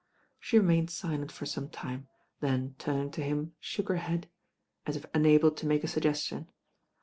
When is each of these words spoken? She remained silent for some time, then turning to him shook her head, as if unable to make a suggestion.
She 0.39 0.57
remained 0.57 0.89
silent 0.89 1.31
for 1.31 1.45
some 1.45 1.69
time, 1.69 2.07
then 2.39 2.73
turning 2.79 3.11
to 3.11 3.21
him 3.21 3.53
shook 3.59 3.87
her 3.89 3.97
head, 3.97 4.27
as 4.87 4.95
if 4.95 5.05
unable 5.13 5.51
to 5.51 5.67
make 5.67 5.83
a 5.83 5.87
suggestion. 5.87 6.47